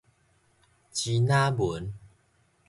[0.91, 1.93] 支那文